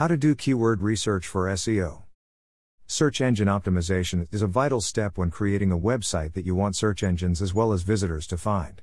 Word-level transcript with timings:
How 0.00 0.08
to 0.08 0.16
do 0.16 0.34
keyword 0.34 0.80
research 0.80 1.26
for 1.26 1.44
SEO. 1.44 2.04
Search 2.86 3.20
engine 3.20 3.48
optimization 3.48 4.28
is 4.32 4.40
a 4.40 4.46
vital 4.46 4.80
step 4.80 5.18
when 5.18 5.30
creating 5.30 5.70
a 5.70 5.78
website 5.78 6.32
that 6.32 6.46
you 6.46 6.54
want 6.54 6.74
search 6.74 7.02
engines 7.02 7.42
as 7.42 7.52
well 7.52 7.70
as 7.70 7.82
visitors 7.82 8.26
to 8.28 8.38
find. 8.38 8.80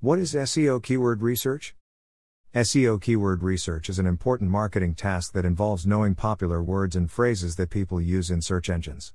What 0.00 0.18
is 0.18 0.32
SEO 0.32 0.82
keyword 0.82 1.20
research? 1.20 1.74
SEO 2.54 2.98
keyword 3.02 3.42
research 3.42 3.90
is 3.90 3.98
an 3.98 4.06
important 4.06 4.50
marketing 4.50 4.94
task 4.94 5.34
that 5.34 5.44
involves 5.44 5.86
knowing 5.86 6.14
popular 6.14 6.62
words 6.62 6.96
and 6.96 7.10
phrases 7.10 7.56
that 7.56 7.68
people 7.68 8.00
use 8.00 8.30
in 8.30 8.40
search 8.40 8.70
engines. 8.70 9.12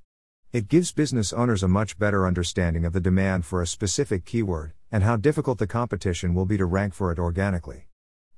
It 0.52 0.68
gives 0.68 0.92
business 0.92 1.32
owners 1.32 1.64
a 1.64 1.66
much 1.66 1.98
better 1.98 2.24
understanding 2.24 2.84
of 2.84 2.92
the 2.92 3.00
demand 3.00 3.44
for 3.44 3.60
a 3.60 3.66
specific 3.66 4.24
keyword 4.24 4.74
and 4.92 5.02
how 5.02 5.16
difficult 5.16 5.58
the 5.58 5.66
competition 5.66 6.34
will 6.34 6.46
be 6.46 6.56
to 6.56 6.66
rank 6.66 6.94
for 6.94 7.10
it 7.10 7.18
organically. 7.18 7.85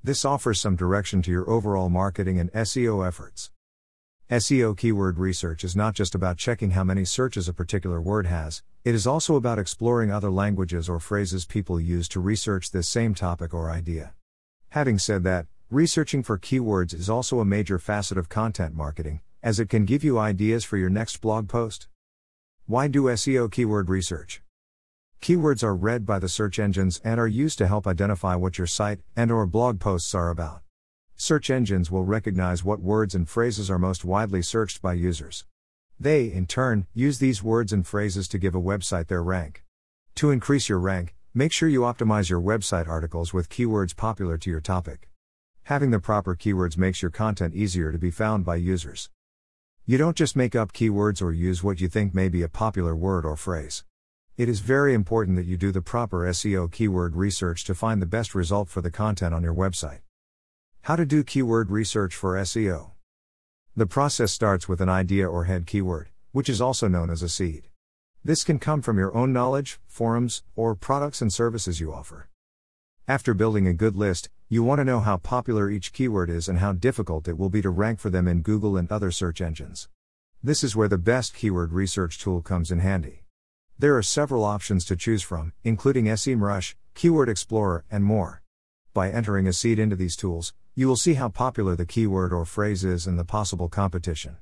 This 0.05 0.25
offers 0.25 0.61
some 0.61 0.77
direction 0.77 1.23
to 1.23 1.31
your 1.31 1.51
overall 1.51 1.89
marketing 1.89 2.39
and 2.39 2.53
SEO 2.53 3.07
efforts. 3.07 3.51
SEO 4.31 4.77
keyword 4.77 5.18
research 5.18 5.64
is 5.64 5.75
not 5.75 5.95
just 5.95 6.14
about 6.14 6.36
checking 6.36 6.71
how 6.71 6.85
many 6.85 7.05
searches 7.05 7.49
a 7.49 7.53
particular 7.53 8.00
word 8.00 8.27
has, 8.27 8.63
it 8.85 8.95
is 8.95 9.07
also 9.07 9.35
about 9.35 9.58
exploring 9.58 10.13
other 10.13 10.31
languages 10.31 10.89
or 10.89 11.00
phrases 11.00 11.45
people 11.45 11.81
use 11.81 12.08
to 12.08 12.21
research 12.21 12.71
this 12.71 12.89
same 12.89 13.13
topic 13.13 13.53
or 13.53 13.71
idea. 13.71 14.13
Having 14.71 15.00
said 15.00 15.25
that, 15.25 15.46
researching 15.69 16.22
for 16.22 16.39
keywords 16.39 16.94
is 16.94 17.11
also 17.11 17.41
a 17.41 17.44
major 17.44 17.79
facet 17.79 18.17
of 18.17 18.29
content 18.29 18.75
marketing, 18.75 19.21
as 19.43 19.58
it 19.58 19.69
can 19.69 19.85
give 19.85 20.05
you 20.05 20.19
ideas 20.19 20.63
for 20.63 20.77
your 20.77 20.91
next 20.91 21.21
blog 21.21 21.49
post. 21.49 21.89
Why 22.67 22.86
do 22.86 23.05
SEO 23.05 23.50
keyword 23.50 23.89
research? 23.89 24.43
Keywords 25.21 25.63
are 25.63 25.75
read 25.75 26.07
by 26.07 26.18
the 26.18 26.29
search 26.29 26.58
engines 26.58 27.00
and 27.04 27.18
are 27.18 27.27
used 27.27 27.58
to 27.58 27.67
help 27.67 27.86
identify 27.86 28.35
what 28.35 28.57
your 28.57 28.67
site 28.67 29.00
and 29.17 29.31
or 29.31 29.46
blog 29.46 29.81
posts 29.81 30.14
are 30.14 30.31
about. 30.31 30.63
Search 31.17 31.50
engines 31.50 31.91
will 31.91 32.05
recognize 32.05 32.64
what 32.64 32.81
words 32.81 33.14
and 33.14 33.28
phrases 33.28 33.69
are 33.70 33.78
most 33.78 34.05
widely 34.05 34.41
searched 34.41 34.81
by 34.81 34.92
users. 34.92 35.44
They, 35.98 36.33
in 36.33 36.47
turn, 36.47 36.86
use 36.94 37.19
these 37.19 37.42
words 37.42 37.72
and 37.72 37.84
phrases 37.84 38.28
to 38.28 38.39
give 38.39 38.55
a 38.55 38.61
website 38.61 39.08
their 39.08 39.22
rank. 39.22 39.64
To 40.14 40.30
increase 40.30 40.69
your 40.69 40.78
rank, 40.78 41.16
make 41.34 41.52
sure 41.52 41.69
you 41.69 41.80
optimize 41.80 42.30
your 42.30 42.41
website 42.41 42.89
articles 42.89 43.34
with 43.34 43.48
keywords 43.48 43.96
popular 43.96 44.39
to 44.39 44.50
your 44.50 44.61
topic. 44.61 45.11
Having 45.64 45.91
the 45.91 45.98
proper 45.98 46.36
keywords 46.36 46.78
makes 46.78 47.02
your 47.02 47.11
content 47.11 47.55
easier 47.55 47.91
to 47.91 47.98
be 47.98 48.12
found 48.12 48.44
by 48.44 48.56
users. 48.56 49.11
You 49.84 49.98
don't 49.98 50.16
just 50.16 50.36
make 50.36 50.55
up 50.55 50.72
keywords 50.72 51.20
or 51.20 51.33
use 51.33 51.64
what 51.64 51.80
you 51.80 51.89
think 51.89 52.14
may 52.14 52.28
be 52.28 52.42
a 52.42 52.48
popular 52.48 52.94
word 52.94 53.27
or 53.27 53.36
phrase. 53.36 53.84
It 54.39 54.48
is 54.48 54.61
very 54.61 54.94
important 54.94 55.36
that 55.36 55.47
you 55.47 55.56
do 55.56 55.72
the 55.72 55.83
proper 55.83 56.19
SEO 56.19 56.70
keyword 56.70 57.17
research 57.17 57.64
to 57.64 57.75
find 57.75 58.00
the 58.00 58.06
best 58.06 58.36
result 58.36 58.69
for 58.69 58.80
the 58.80 58.89
content 58.89 59.34
on 59.34 59.42
your 59.42 59.53
website. 59.53 59.98
How 60.83 60.95
to 60.95 61.05
do 61.05 61.25
keyword 61.25 61.72
research 61.72 62.14
for 62.14 62.36
SEO. 62.36 62.92
The 63.75 63.89
process 63.89 64.30
starts 64.30 64.69
with 64.69 64.80
an 64.80 64.89
idea 64.89 65.28
or 65.28 65.47
head 65.47 65.67
keyword, 65.67 66.11
which 66.30 66.48
is 66.48 66.61
also 66.61 66.86
known 66.86 67.11
as 67.11 67.20
a 67.20 67.28
seed. 67.28 67.64
This 68.22 68.45
can 68.45 68.61
come 68.61 68.80
from 68.80 68.97
your 68.97 69.12
own 69.12 69.33
knowledge, 69.33 69.80
forums, 69.89 70.45
or 70.55 70.77
products 70.77 71.20
and 71.20 71.33
services 71.33 71.80
you 71.80 71.92
offer. 71.92 72.28
After 73.08 73.34
building 73.34 73.67
a 73.67 73.75
good 73.75 73.97
list, 73.97 74.30
you 74.48 74.62
want 74.62 74.78
to 74.78 74.84
know 74.84 75.00
how 75.00 75.17
popular 75.17 75.69
each 75.69 75.92
keyword 75.92 76.30
is 76.30 76.48
and 76.48 76.61
how 76.61 76.75
difficult 76.75 77.27
it 77.27 77.39
will 77.39 77.50
be 77.50 77.62
to 77.62 77.70
rank 77.70 77.98
for 77.98 78.08
them 78.08 78.28
in 78.28 78.42
Google 78.42 78.77
and 78.77 78.89
other 78.92 79.11
search 79.11 79.41
engines. 79.41 79.89
This 80.45 80.62
is 80.62 80.77
where 80.77 80.86
the 80.86 80.97
best 80.97 81.34
keyword 81.34 81.73
research 81.73 82.20
tool 82.20 82.41
comes 82.41 82.70
in 82.70 82.78
handy. 82.78 83.25
There 83.80 83.96
are 83.96 84.02
several 84.02 84.44
options 84.44 84.84
to 84.86 84.96
choose 84.96 85.22
from, 85.22 85.52
including 85.62 86.06
SEMrush, 86.06 86.74
Keyword 86.94 87.28
Explorer, 87.28 87.84
and 87.88 88.02
more. 88.02 88.42
By 88.92 89.08
entering 89.08 89.46
a 89.46 89.52
seed 89.52 89.78
into 89.78 89.94
these 89.94 90.16
tools, 90.16 90.52
you 90.74 90.88
will 90.88 90.96
see 90.96 91.14
how 91.14 91.28
popular 91.28 91.76
the 91.76 91.86
keyword 91.86 92.32
or 92.32 92.44
phrase 92.44 92.82
is 92.82 93.06
and 93.06 93.16
the 93.16 93.24
possible 93.24 93.68
competition. 93.68 94.38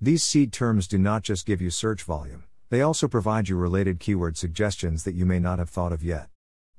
These 0.00 0.24
seed 0.24 0.52
terms 0.52 0.88
do 0.88 0.98
not 0.98 1.22
just 1.22 1.46
give 1.46 1.62
you 1.62 1.70
search 1.70 2.02
volume, 2.02 2.46
they 2.68 2.80
also 2.82 3.06
provide 3.06 3.48
you 3.48 3.56
related 3.56 4.00
keyword 4.00 4.36
suggestions 4.36 5.04
that 5.04 5.14
you 5.14 5.24
may 5.24 5.38
not 5.38 5.60
have 5.60 5.70
thought 5.70 5.92
of 5.92 6.02
yet. 6.02 6.28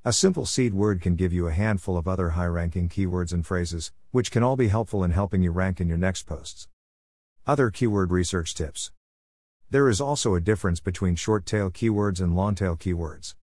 A 0.03 0.11
simple 0.11 0.45
seed 0.45 0.73
word 0.73 0.99
can 0.99 1.15
give 1.15 1.31
you 1.31 1.47
a 1.47 1.53
handful 1.53 1.95
of 1.95 2.09
other 2.09 2.31
high 2.31 2.47
ranking 2.47 2.89
keywords 2.89 3.31
and 3.31 3.45
phrases, 3.45 3.93
which 4.11 4.31
can 4.31 4.43
all 4.43 4.57
be 4.57 4.67
helpful 4.67 5.01
in 5.01 5.11
helping 5.11 5.41
you 5.41 5.51
rank 5.51 5.79
in 5.79 5.87
your 5.87 5.97
next 5.97 6.23
posts. 6.23 6.67
Other 7.47 7.69
keyword 7.69 8.11
research 8.11 8.53
tips. 8.53 8.91
There 9.71 9.87
is 9.87 10.01
also 10.01 10.33
a 10.33 10.41
difference 10.41 10.79
between 10.79 11.13
short 11.13 11.45
tail 11.45 11.69
keywords 11.69 12.19
and 12.19 12.35
long 12.35 12.55
tail 12.55 12.75
keywords. 12.75 13.35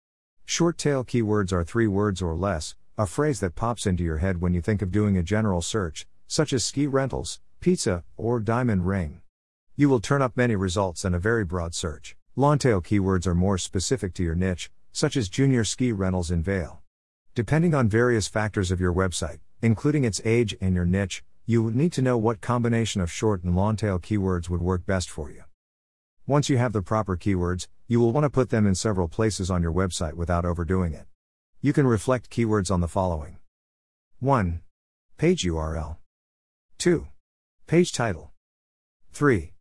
Short 0.45 0.77
tail 0.77 1.05
keywords 1.05 1.53
are 1.53 1.63
three 1.63 1.87
words 1.87 2.21
or 2.21 2.35
less, 2.35 2.75
a 2.99 3.07
phrase 3.07 3.39
that 3.39 3.55
pops 3.55 3.87
into 3.87 4.03
your 4.03 4.19
head 4.19 4.41
when 4.41 4.53
you 4.53 4.61
think 4.61 4.83
of 4.83 4.91
doing 4.91 5.17
a 5.17 5.23
general 5.23 5.63
search, 5.63 6.05
such 6.27 6.53
as 6.53 6.65
ski 6.65 6.89
rentals, 6.89 7.39
pizza, 7.61 8.03
or 8.17 8.41
diamond 8.41 8.89
ring. 8.89 9.21
You 9.77 9.89
will 9.89 10.01
turn 10.01 10.21
up 10.21 10.37
many 10.37 10.57
results 10.57 11.05
in 11.05 11.15
a 11.15 11.21
very 11.21 11.45
broad 11.45 11.77
search. 11.77 12.17
Long 12.35 12.59
tail 12.59 12.83
keywords 12.83 13.29
are 13.29 13.35
more 13.35 13.57
specific 13.57 14.13
to 14.15 14.25
your 14.25 14.35
niche, 14.35 14.69
such 14.91 15.17
as 15.17 15.29
junior 15.29 15.63
ski 15.63 15.93
rentals 15.93 16.33
in 16.33 16.43
Vail. 16.43 16.83
Depending 17.37 17.73
on 17.73 17.89
various 17.89 18.27
factors 18.27 18.73
of 18.73 18.81
your 18.81 18.93
website, 18.93 19.39
including 19.63 20.03
its 20.03 20.21
age 20.25 20.57
and 20.61 20.75
your 20.75 20.87
niche, 20.87 21.23
you 21.45 21.63
would 21.63 21.77
need 21.77 21.93
to 21.93 22.03
know 22.03 22.19
what 22.19 22.41
combination 22.41 23.01
of 23.01 23.13
short 23.13 23.45
and 23.45 23.55
long-tail 23.55 24.01
keywords 24.01 24.49
would 24.49 24.61
work 24.61 24.85
best 24.87 25.09
for 25.09 25.31
you. 25.31 25.45
Once 26.29 26.49
you 26.49 26.59
have 26.59 26.73
the 26.73 26.83
proper 26.83 27.17
keywords, 27.17 27.69
you 27.87 28.01
will 28.01 28.11
want 28.11 28.25
to 28.25 28.31
put 28.31 28.51
them 28.51 28.67
in 28.67 28.75
several 28.75 29.07
places 29.07 29.49
on 29.49 29.63
your 29.63 29.73
website 29.73 30.15
without 30.15 30.45
overdoing 30.45 30.93
it. 30.93 31.07
You 31.61 31.73
can 31.73 31.87
reflect 31.87 32.31
keywords 32.31 32.69
on 32.69 32.81
the 32.81 32.89
following 32.89 33.39
1. 34.19 34.61
Page 35.19 35.45
URL. 35.45 35.99
2. 36.79 37.07
Page 37.69 37.93
title. 37.93 38.33
3. 39.13 39.53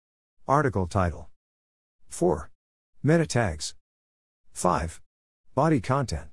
Article 0.47 0.87
title. 0.87 1.29
4. 2.09 2.49
Meta 3.03 3.27
tags. 3.27 3.75
5. 4.53 5.01
Body 5.53 5.79
content. 5.79 6.29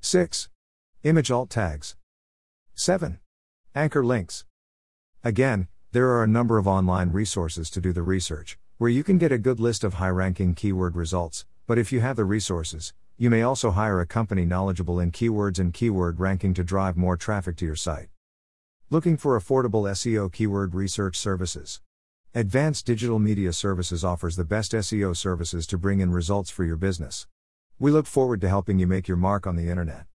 6. 0.00 0.48
Image 1.04 1.30
alt 1.30 1.48
tags. 1.48 1.94
7. 2.74 3.20
Anchor 3.72 4.04
links. 4.04 4.44
Again, 5.22 5.68
there 5.92 6.08
are 6.08 6.24
a 6.24 6.28
number 6.28 6.58
of 6.58 6.66
online 6.66 7.12
resources 7.12 7.70
to 7.70 7.80
do 7.80 7.92
the 7.92 8.02
research, 8.02 8.58
where 8.76 8.90
you 8.90 9.04
can 9.04 9.18
get 9.18 9.30
a 9.30 9.38
good 9.38 9.60
list 9.60 9.84
of 9.84 9.94
high 9.94 10.08
ranking 10.08 10.52
keyword 10.52 10.96
results, 10.96 11.46
but 11.66 11.78
if 11.78 11.92
you 11.92 12.00
have 12.00 12.16
the 12.16 12.24
resources, 12.24 12.92
you 13.16 13.30
may 13.30 13.42
also 13.42 13.70
hire 13.70 14.00
a 14.00 14.06
company 14.06 14.44
knowledgeable 14.44 14.98
in 14.98 15.12
keywords 15.12 15.60
and 15.60 15.72
keyword 15.72 16.18
ranking 16.18 16.52
to 16.54 16.64
drive 16.64 16.96
more 16.96 17.16
traffic 17.16 17.56
to 17.56 17.64
your 17.64 17.76
site. 17.76 18.08
Looking 18.90 19.16
for 19.16 19.38
affordable 19.38 19.88
SEO 19.88 20.32
keyword 20.32 20.74
research 20.74 21.16
services? 21.16 21.80
Advanced 22.34 22.84
Digital 22.84 23.20
Media 23.20 23.52
Services 23.52 24.04
offers 24.04 24.34
the 24.34 24.44
best 24.44 24.72
SEO 24.72 25.16
services 25.16 25.68
to 25.68 25.78
bring 25.78 26.00
in 26.00 26.10
results 26.10 26.50
for 26.50 26.64
your 26.64 26.76
business. 26.76 27.28
We 27.78 27.92
look 27.92 28.06
forward 28.06 28.40
to 28.40 28.48
helping 28.48 28.80
you 28.80 28.88
make 28.88 29.06
your 29.06 29.16
mark 29.16 29.46
on 29.46 29.54
the 29.54 29.70
internet. 29.70 30.06